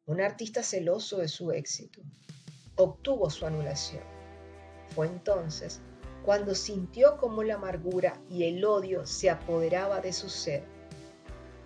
Un 0.07 0.19
artista 0.19 0.63
celoso 0.63 1.17
de 1.17 1.27
su 1.27 1.51
éxito 1.51 2.01
obtuvo 2.75 3.29
su 3.29 3.45
anulación. 3.45 4.01
Fue 4.95 5.05
entonces 5.05 5.79
cuando 6.25 6.55
sintió 6.55 7.17
como 7.17 7.43
la 7.43 7.53
amargura 7.53 8.19
y 8.31 8.45
el 8.45 8.65
odio 8.65 9.05
se 9.05 9.29
apoderaba 9.29 10.01
de 10.01 10.11
su 10.11 10.27
ser 10.27 10.63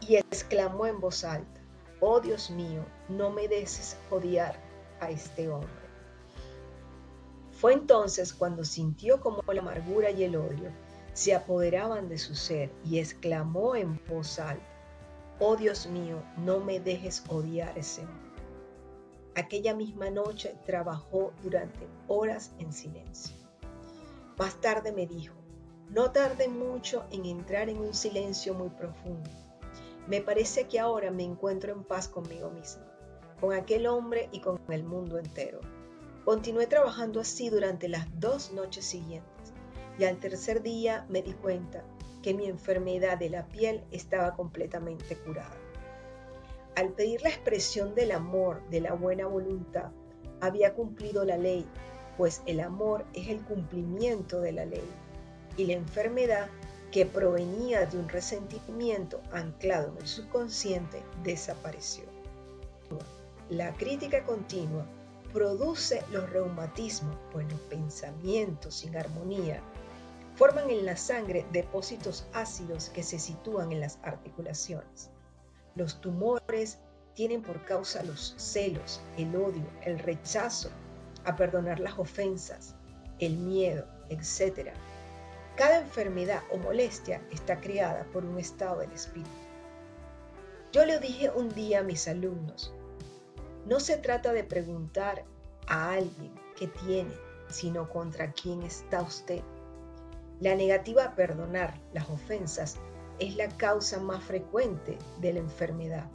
y 0.01 0.17
exclamó 0.17 0.85
en 0.85 0.99
voz 0.99 1.23
alta, 1.23 1.61
Oh 2.01 2.19
Dios 2.19 2.51
mío, 2.51 2.85
no 3.07 3.29
me 3.29 3.47
dejes 3.47 3.95
odiar 4.11 4.59
a 4.99 5.09
este 5.11 5.47
hombre. 5.47 5.69
Fue 7.53 7.71
entonces 7.71 8.33
cuando 8.33 8.65
sintió 8.65 9.21
como 9.21 9.41
la 9.53 9.61
amargura 9.61 10.11
y 10.11 10.25
el 10.25 10.35
odio 10.35 10.73
se 11.15 11.33
apoderaban 11.33 12.09
de 12.09 12.17
su 12.17 12.35
ser 12.35 12.71
y 12.83 12.99
exclamó 12.99 13.75
en 13.77 13.99
voz 14.05 14.37
alta, 14.37 14.63
Oh 15.39 15.55
Dios 15.55 15.87
mío, 15.87 16.21
no 16.37 16.59
me 16.59 16.79
dejes 16.79 17.23
odiar 17.29 17.77
ese 17.77 18.01
hombre. 18.01 18.43
Aquella 19.35 19.73
misma 19.73 20.09
noche 20.09 20.55
trabajó 20.65 21.31
durante 21.41 21.87
horas 22.07 22.53
en 22.59 22.71
silencio. 22.71 23.35
Más 24.37 24.59
tarde 24.59 24.91
me 24.91 25.07
dijo, 25.07 25.35
no 25.89 26.11
tarde 26.11 26.49
mucho 26.49 27.05
en 27.11 27.25
entrar 27.25 27.69
en 27.69 27.79
un 27.79 27.93
silencio 27.93 28.53
muy 28.53 28.69
profundo. 28.69 29.29
Me 30.07 30.19
parece 30.19 30.67
que 30.67 30.79
ahora 30.79 31.11
me 31.11 31.23
encuentro 31.23 31.71
en 31.71 31.83
paz 31.85 32.09
conmigo 32.09 32.49
mismo 32.51 32.83
con 33.39 33.53
aquel 33.53 33.87
hombre 33.87 34.29
y 34.31 34.39
con 34.39 34.59
el 34.69 34.83
mundo 34.83 35.17
entero. 35.17 35.59
Continué 36.23 36.67
trabajando 36.67 37.19
así 37.19 37.49
durante 37.49 37.87
las 37.87 38.07
dos 38.19 38.51
noches 38.51 38.85
siguientes 38.85 39.34
y 39.97 40.03
al 40.03 40.17
tercer 40.19 40.61
día 40.61 41.05
me 41.09 41.21
di 41.21 41.33
cuenta 41.33 41.83
que 42.21 42.33
mi 42.33 42.47
enfermedad 42.47 43.17
de 43.17 43.29
la 43.29 43.47
piel 43.47 43.83
estaba 43.91 44.35
completamente 44.35 45.15
curada. 45.17 45.55
Al 46.75 46.89
pedir 46.89 47.21
la 47.21 47.29
expresión 47.29 47.95
del 47.95 48.11
amor, 48.11 48.61
de 48.69 48.81
la 48.81 48.93
buena 48.93 49.27
voluntad, 49.27 49.91
había 50.41 50.73
cumplido 50.73 51.23
la 51.23 51.37
ley, 51.37 51.65
pues 52.17 52.41
el 52.45 52.59
amor 52.59 53.05
es 53.13 53.29
el 53.29 53.41
cumplimiento 53.41 54.41
de 54.41 54.51
la 54.51 54.65
ley 54.65 54.89
y 55.57 55.65
la 55.65 55.73
enfermedad 55.73 56.49
que 56.91 57.05
provenía 57.05 57.85
de 57.85 57.97
un 57.97 58.09
resentimiento 58.09 59.21
anclado 59.31 59.91
en 59.91 59.97
el 59.97 60.07
subconsciente 60.07 61.03
desapareció. 61.23 62.03
La 63.49 63.73
crítica 63.73 64.23
continua 64.23 64.85
produce 65.33 66.01
los 66.11 66.29
reumatismos, 66.29 67.17
pues 67.31 67.51
los 67.51 67.59
pensamientos 67.61 68.75
sin 68.75 68.95
armonía 68.97 69.61
forman 70.35 70.69
en 70.69 70.85
la 70.85 70.97
sangre 70.97 71.45
depósitos 71.51 72.27
ácidos 72.33 72.89
que 72.89 73.03
se 73.03 73.19
sitúan 73.19 73.71
en 73.71 73.79
las 73.79 73.99
articulaciones. 74.03 75.09
Los 75.75 76.01
tumores 76.01 76.79
tienen 77.13 77.41
por 77.41 77.63
causa 77.65 78.03
los 78.03 78.35
celos, 78.37 79.01
el 79.17 79.35
odio, 79.35 79.65
el 79.83 79.99
rechazo 79.99 80.69
a 81.23 81.35
perdonar 81.35 81.79
las 81.79 81.97
ofensas, 81.97 82.75
el 83.19 83.37
miedo, 83.37 83.87
etc. 84.09 84.71
Cada 85.55 85.79
enfermedad 85.79 86.43
o 86.51 86.57
molestia 86.57 87.21
está 87.31 87.59
creada 87.61 88.03
por 88.11 88.25
un 88.25 88.37
estado 88.37 88.79
del 88.79 88.91
espíritu. 88.91 89.29
Yo 90.73 90.85
le 90.85 90.99
dije 90.99 91.31
un 91.33 91.49
día 91.49 91.79
a 91.79 91.83
mis 91.83 92.07
alumnos, 92.09 92.73
no 93.65 93.79
se 93.79 93.97
trata 93.97 94.33
de 94.33 94.43
preguntar 94.43 95.23
a 95.67 95.93
alguien 95.93 96.33
qué 96.57 96.67
tiene, 96.67 97.13
sino 97.49 97.89
contra 97.89 98.33
quién 98.33 98.61
está 98.63 99.01
usted. 99.01 99.41
La 100.41 100.53
negativa 100.55 101.05
a 101.05 101.15
perdonar 101.15 101.79
las 101.93 102.09
ofensas 102.09 102.75
es 103.19 103.35
la 103.35 103.47
causa 103.47 103.99
más 103.99 104.23
frecuente 104.23 104.97
de 105.19 105.33
la 105.33 105.39
enfermedad. 105.39 106.09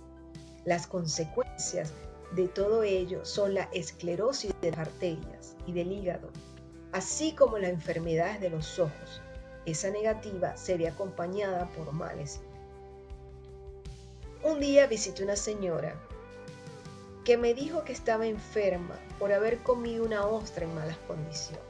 Las 0.65 0.87
consecuencias 0.87 1.93
de 2.33 2.47
todo 2.47 2.83
ello 2.83 3.25
son 3.25 3.55
la 3.55 3.69
esclerosis 3.73 4.53
de 4.61 4.73
las 4.73 4.81
arterias 4.81 5.57
y 5.67 5.73
del 5.73 5.91
hígado, 5.91 6.31
así 6.93 7.33
como 7.33 7.59
las 7.59 7.71
enfermedades 7.71 8.41
de 8.41 8.51
los 8.51 8.79
ojos, 8.79 9.23
esa 9.65 9.91
negativa 9.91 10.57
se 10.57 10.77
ve 10.77 10.89
acompañada 10.89 11.69
por 11.71 11.93
males. 11.93 12.41
Un 14.43 14.61
día 14.61 14.87
visité 14.87 15.23
una 15.23 15.37
señora 15.37 15.95
que 17.25 17.37
me 17.37 17.55
dijo 17.55 17.85
que 17.85 17.93
estaba 17.93 18.27
enferma 18.27 18.99
por 19.19 19.33
haber 19.33 19.59
comido 19.59 20.05
una 20.05 20.27
ostra 20.27 20.65
en 20.65 20.75
malas 20.75 20.97
condiciones. 21.07 21.70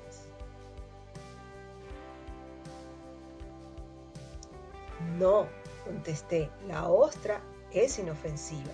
No, 5.18 5.46
contesté, 5.84 6.50
la 6.66 6.88
ostra 6.88 7.40
es 7.72 7.98
inofensiva. 7.98 8.72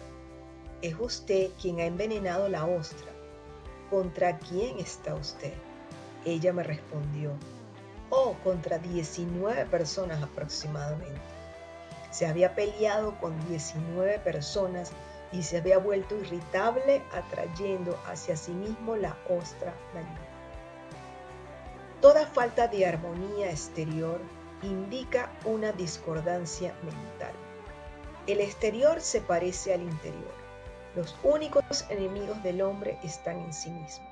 Es 0.83 0.95
usted 0.99 1.50
quien 1.61 1.80
ha 1.80 1.85
envenenado 1.85 2.49
la 2.49 2.66
ostra. 2.66 3.11
¿Contra 3.90 4.38
quién 4.38 4.78
está 4.78 5.14
usted? 5.14 5.54
Ella 6.25 6.52
me 6.52 6.62
respondió, 6.64 7.33
o 8.11 8.35
contra 8.42 8.78
19 8.78 9.66
personas 9.66 10.23
aproximadamente. 10.23 11.21
Se 12.11 12.26
había 12.26 12.54
peleado 12.54 13.18
con 13.21 13.38
19 13.49 14.18
personas 14.21 14.92
y 15.33 15.42
se 15.42 15.59
había 15.59 15.78
vuelto 15.78 16.16
irritable 16.16 17.02
atrayendo 17.12 17.99
hacia 18.06 18.37
sí 18.37 18.52
mismo 18.52 18.97
la 18.97 19.16
ostra 19.28 19.75
dañina. 19.92 20.21
Toda 22.00 22.26
falta 22.26 22.68
de 22.68 22.87
armonía 22.87 23.50
exterior 23.50 24.21
indica 24.62 25.32
una 25.44 25.72
discordancia 25.72 26.75
mental. 26.82 27.34
El 28.26 28.40
exterior 28.40 29.00
se 29.00 29.21
parece 29.21 29.75
al 29.75 29.82
interior. 29.82 30.34
Los 30.95 31.14
únicos 31.23 31.84
enemigos 31.90 32.42
del 32.42 32.62
hombre 32.62 32.99
están 33.02 33.38
en 33.40 33.52
sí 33.52 33.71
mismo. 33.71 34.06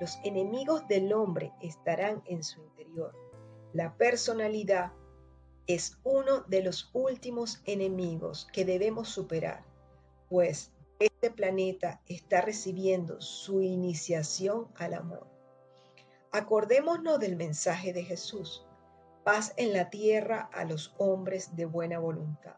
Los 0.00 0.18
enemigos 0.24 0.86
del 0.88 1.12
hombre 1.12 1.52
estarán 1.60 2.22
en 2.26 2.42
su 2.44 2.60
interior. 2.62 3.14
La 3.72 3.96
personalidad 3.96 4.92
es 5.66 5.96
uno 6.02 6.42
de 6.48 6.62
los 6.62 6.90
últimos 6.92 7.62
enemigos 7.64 8.48
que 8.52 8.64
debemos 8.64 9.08
superar, 9.08 9.64
pues 10.28 10.72
este 10.98 11.30
planeta 11.30 12.00
está 12.06 12.40
recibiendo 12.40 13.20
su 13.20 13.62
iniciación 13.62 14.68
al 14.76 14.94
amor. 14.94 15.26
Acordémonos 16.30 17.18
del 17.18 17.36
mensaje 17.36 17.92
de 17.92 18.04
Jesús, 18.04 18.64
paz 19.24 19.54
en 19.56 19.72
la 19.72 19.90
tierra 19.90 20.50
a 20.52 20.64
los 20.64 20.94
hombres 20.98 21.54
de 21.54 21.64
buena 21.64 21.98
voluntad. 21.98 22.56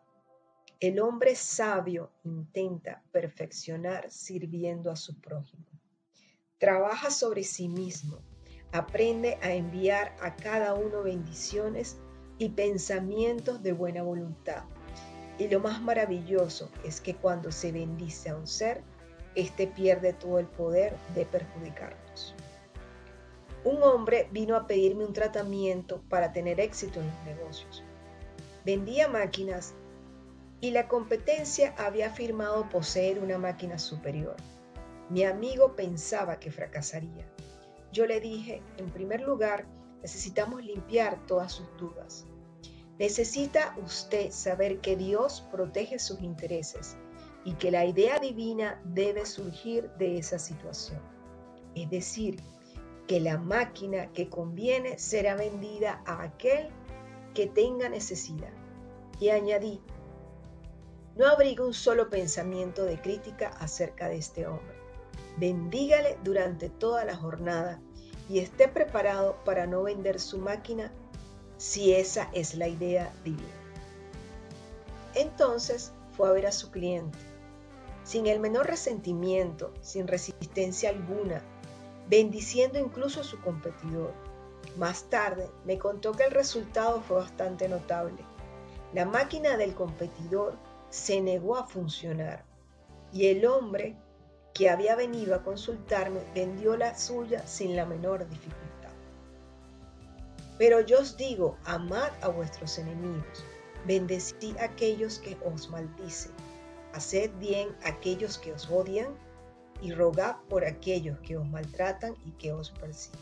El 0.80 1.00
hombre 1.00 1.34
sabio 1.34 2.10
intenta 2.24 3.02
perfeccionar 3.12 4.10
sirviendo 4.10 4.90
a 4.90 4.96
su 4.96 5.20
prójimo. 5.20 5.66
Trabaja 6.58 7.10
sobre 7.10 7.44
sí 7.44 7.68
mismo. 7.68 8.18
Aprende 8.72 9.38
a 9.42 9.52
enviar 9.52 10.16
a 10.20 10.34
cada 10.36 10.74
uno 10.74 11.02
bendiciones 11.02 11.96
y 12.38 12.50
pensamientos 12.50 13.62
de 13.62 13.72
buena 13.72 14.02
voluntad. 14.02 14.64
Y 15.38 15.48
lo 15.48 15.60
más 15.60 15.80
maravilloso 15.80 16.70
es 16.84 17.00
que 17.00 17.14
cuando 17.14 17.52
se 17.52 17.72
bendice 17.72 18.30
a 18.30 18.36
un 18.36 18.46
ser, 18.46 18.82
éste 19.34 19.66
pierde 19.66 20.12
todo 20.12 20.38
el 20.38 20.46
poder 20.46 20.96
de 21.14 21.26
perjudicarnos. 21.26 22.34
Un 23.64 23.82
hombre 23.82 24.28
vino 24.30 24.56
a 24.56 24.66
pedirme 24.66 25.06
un 25.06 25.14
tratamiento 25.14 26.02
para 26.10 26.32
tener 26.32 26.60
éxito 26.60 27.00
en 27.00 27.06
los 27.06 27.24
negocios. 27.24 27.82
Vendía 28.64 29.08
máquinas 29.08 29.74
y 30.60 30.70
la 30.70 30.86
competencia 30.86 31.74
había 31.78 32.08
afirmado 32.08 32.68
poseer 32.68 33.18
una 33.18 33.38
máquina 33.38 33.78
superior. 33.78 34.36
Mi 35.08 35.24
amigo 35.24 35.76
pensaba 35.76 36.38
que 36.38 36.50
fracasaría. 36.50 37.26
Yo 37.92 38.06
le 38.06 38.20
dije, 38.20 38.62
en 38.76 38.90
primer 38.90 39.20
lugar, 39.20 39.66
necesitamos 40.02 40.64
limpiar 40.64 41.24
todas 41.26 41.52
sus 41.52 41.66
dudas. 41.78 42.26
Necesita 42.98 43.74
usted 43.82 44.30
saber 44.30 44.80
que 44.80 44.96
Dios 44.96 45.42
protege 45.50 45.98
sus 45.98 46.20
intereses 46.20 46.96
y 47.44 47.54
que 47.54 47.70
la 47.70 47.84
idea 47.84 48.18
divina 48.18 48.80
debe 48.84 49.26
surgir 49.26 49.90
de 49.98 50.18
esa 50.18 50.38
situación. 50.38 51.00
Es 51.74 51.90
decir, 51.90 52.40
que 53.06 53.20
la 53.20 53.38
máquina 53.38 54.12
que 54.12 54.28
conviene 54.28 54.98
será 54.98 55.34
vendida 55.34 56.02
a 56.06 56.22
aquel 56.22 56.68
que 57.34 57.46
tenga 57.46 57.88
necesidad. 57.88 58.52
Y 59.20 59.28
añadí, 59.28 59.80
no 61.16 61.26
abriga 61.26 61.64
un 61.64 61.74
solo 61.74 62.10
pensamiento 62.10 62.84
de 62.84 63.00
crítica 63.00 63.48
acerca 63.48 64.08
de 64.08 64.16
este 64.16 64.46
hombre 64.46 64.84
bendígale 65.36 66.18
durante 66.22 66.68
toda 66.68 67.04
la 67.04 67.16
jornada 67.16 67.80
y 68.28 68.38
esté 68.38 68.68
preparado 68.68 69.36
para 69.44 69.66
no 69.66 69.82
vender 69.82 70.20
su 70.20 70.38
máquina 70.38 70.92
si 71.56 71.92
esa 71.92 72.30
es 72.32 72.54
la 72.54 72.68
idea 72.68 73.12
divina. 73.24 73.48
Entonces 75.14 75.92
fue 76.16 76.28
a 76.28 76.32
ver 76.32 76.46
a 76.46 76.52
su 76.52 76.70
cliente, 76.70 77.18
sin 78.04 78.26
el 78.26 78.40
menor 78.40 78.66
resentimiento, 78.66 79.72
sin 79.80 80.06
resistencia 80.06 80.90
alguna, 80.90 81.42
bendiciendo 82.08 82.78
incluso 82.78 83.20
a 83.20 83.24
su 83.24 83.40
competidor. 83.40 84.12
Más 84.78 85.04
tarde 85.04 85.48
me 85.64 85.78
contó 85.78 86.12
que 86.12 86.24
el 86.24 86.30
resultado 86.30 87.02
fue 87.02 87.18
bastante 87.18 87.68
notable. 87.68 88.24
La 88.92 89.04
máquina 89.04 89.56
del 89.56 89.74
competidor 89.74 90.56
se 90.90 91.20
negó 91.20 91.56
a 91.56 91.66
funcionar 91.66 92.44
y 93.12 93.26
el 93.26 93.46
hombre 93.46 93.96
que 94.52 94.70
había 94.70 94.94
venido 94.94 95.34
a 95.34 95.42
consultarme 95.42 96.20
vendió 96.34 96.76
la 96.76 96.96
suya 96.96 97.46
sin 97.46 97.74
la 97.74 97.84
menor 97.84 98.28
dificultad. 98.28 98.90
Pero 100.58 100.80
yo 100.80 101.00
os 101.00 101.16
digo, 101.16 101.56
amad 101.64 102.10
a 102.22 102.28
vuestros 102.28 102.78
enemigos, 102.78 103.44
bendecid 103.86 104.56
a 104.58 104.66
aquellos 104.66 105.18
que 105.18 105.36
os 105.44 105.68
maldicen, 105.68 106.32
haced 106.92 107.32
bien 107.40 107.74
a 107.84 107.88
aquellos 107.88 108.38
que 108.38 108.52
os 108.52 108.70
odian 108.70 109.16
y 109.84 109.92
rogad 109.92 110.36
por 110.48 110.64
aquellos 110.64 111.18
que 111.20 111.36
os 111.36 111.46
maltratan 111.46 112.16
y 112.24 112.30
que 112.32 112.52
os 112.52 112.70
persiguen. 112.70 113.20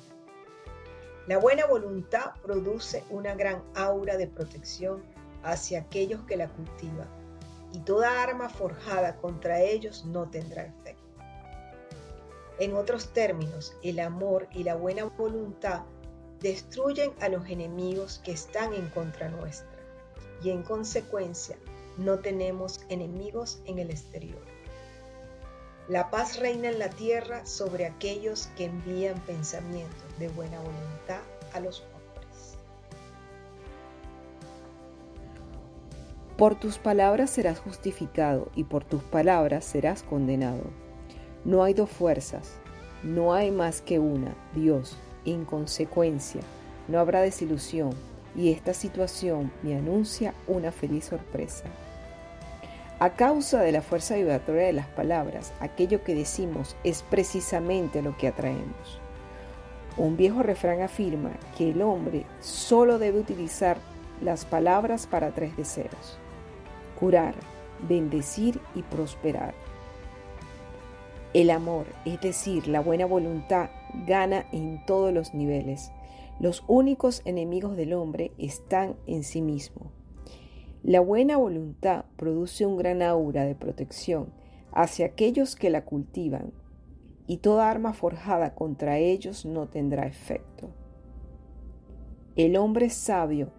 La 1.26 1.38
buena 1.38 1.66
voluntad 1.66 2.34
produce 2.40 3.02
una 3.10 3.34
gran 3.34 3.62
aura 3.74 4.16
de 4.16 4.28
protección 4.28 5.02
hacia 5.42 5.80
aquellos 5.80 6.22
que 6.22 6.36
la 6.36 6.48
cultivan, 6.48 7.08
y 7.72 7.80
toda 7.80 8.22
arma 8.22 8.48
forjada 8.48 9.16
contra 9.16 9.60
ellos 9.60 10.04
no 10.04 10.30
tendrá 10.30 10.62
efecto. 10.62 11.02
En 12.60 12.76
otros 12.76 13.12
términos, 13.12 13.74
el 13.82 13.98
amor 13.98 14.46
y 14.52 14.62
la 14.62 14.76
buena 14.76 15.04
voluntad 15.04 15.82
destruyen 16.40 17.12
a 17.20 17.28
los 17.28 17.48
enemigos 17.48 18.20
que 18.24 18.32
están 18.32 18.72
en 18.72 18.88
contra 18.90 19.28
nuestra 19.28 19.78
y 20.44 20.50
en 20.50 20.62
consecuencia 20.62 21.56
no 21.98 22.20
tenemos 22.20 22.80
enemigos 22.88 23.60
en 23.64 23.78
el 23.78 23.90
exterior. 23.90 24.51
La 25.88 26.10
paz 26.10 26.38
reina 26.38 26.68
en 26.68 26.78
la 26.78 26.90
tierra 26.90 27.44
sobre 27.44 27.86
aquellos 27.86 28.46
que 28.56 28.66
envían 28.66 29.18
pensamientos 29.26 30.18
de 30.18 30.28
buena 30.28 30.58
voluntad 30.58 31.20
a 31.52 31.60
los 31.60 31.80
hombres. 31.80 32.56
Por 36.36 36.54
tus 36.54 36.78
palabras 36.78 37.30
serás 37.30 37.58
justificado 37.58 38.48
y 38.54 38.64
por 38.64 38.84
tus 38.84 39.02
palabras 39.02 39.64
serás 39.64 40.04
condenado. 40.04 40.62
No 41.44 41.64
hay 41.64 41.74
dos 41.74 41.90
fuerzas, 41.90 42.52
no 43.02 43.34
hay 43.34 43.50
más 43.50 43.82
que 43.82 43.98
una, 43.98 44.34
Dios. 44.54 44.96
En 45.24 45.44
consecuencia, 45.44 46.42
no 46.86 47.00
habrá 47.00 47.20
desilusión 47.20 47.90
y 48.36 48.52
esta 48.52 48.72
situación 48.72 49.52
me 49.62 49.76
anuncia 49.76 50.34
una 50.46 50.70
feliz 50.72 51.06
sorpresa. 51.06 51.64
A 53.02 53.14
causa 53.14 53.60
de 53.60 53.72
la 53.72 53.82
fuerza 53.82 54.14
vibratoria 54.14 54.62
de 54.62 54.72
las 54.74 54.86
palabras, 54.86 55.52
aquello 55.58 56.04
que 56.04 56.14
decimos 56.14 56.76
es 56.84 57.02
precisamente 57.02 58.00
lo 58.00 58.16
que 58.16 58.28
atraemos. 58.28 59.00
Un 59.96 60.16
viejo 60.16 60.44
refrán 60.44 60.82
afirma 60.82 61.32
que 61.58 61.70
el 61.70 61.82
hombre 61.82 62.26
solo 62.38 63.00
debe 63.00 63.18
utilizar 63.18 63.78
las 64.20 64.44
palabras 64.44 65.08
para 65.08 65.32
tres 65.32 65.56
deseos. 65.56 66.16
Curar, 66.96 67.34
bendecir 67.88 68.60
y 68.76 68.82
prosperar. 68.82 69.54
El 71.34 71.50
amor, 71.50 71.86
es 72.04 72.20
decir, 72.20 72.68
la 72.68 72.78
buena 72.78 73.06
voluntad, 73.06 73.70
gana 74.06 74.46
en 74.52 74.86
todos 74.86 75.12
los 75.12 75.34
niveles. 75.34 75.90
Los 76.38 76.62
únicos 76.68 77.22
enemigos 77.24 77.76
del 77.76 77.94
hombre 77.94 78.30
están 78.38 78.94
en 79.08 79.24
sí 79.24 79.42
mismo. 79.42 79.90
La 80.82 81.00
buena 81.00 81.36
voluntad 81.36 82.06
produce 82.16 82.66
un 82.66 82.76
gran 82.76 83.02
aura 83.02 83.44
de 83.44 83.54
protección 83.54 84.32
hacia 84.72 85.06
aquellos 85.06 85.54
que 85.54 85.70
la 85.70 85.84
cultivan 85.84 86.52
y 87.28 87.36
toda 87.36 87.70
arma 87.70 87.92
forjada 87.92 88.56
contra 88.56 88.98
ellos 88.98 89.46
no 89.46 89.68
tendrá 89.68 90.06
efecto. 90.06 90.70
El 92.34 92.56
hombre 92.56 92.90
sabio 92.90 93.52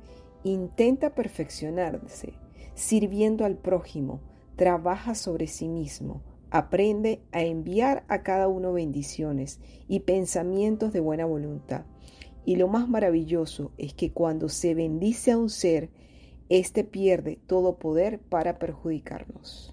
intenta 0.44 1.16
perfeccionarse, 1.16 2.34
sirviendo 2.74 3.46
al 3.46 3.56
prójimo, 3.56 4.20
trabaja 4.58 5.16
sobre 5.16 5.48
sí 5.48 5.70
mismo, 5.70 6.24
aprende 6.50 7.22
a 7.32 7.42
enviar 7.44 8.04
a 8.10 8.22
cada 8.24 8.50
uno 8.50 8.74
bendiciones 8.74 9.62
y 9.88 10.02
pensamientos 10.02 10.92
de 10.92 11.00
buena 11.00 11.26
voluntad. 11.26 11.86
Y 12.46 12.58
lo 12.58 12.68
más 12.68 12.90
maravilloso 12.90 13.72
es 13.78 13.94
que 13.94 14.12
cuando 14.12 14.50
se 14.50 14.76
bendice 14.76 15.32
a 15.32 15.38
un 15.38 15.50
ser, 15.50 15.90
éste 16.60 16.84
pierde 16.84 17.40
todo 17.48 17.80
poder 17.80 18.20
para 18.20 18.60
perjudicarnos. 18.60 19.73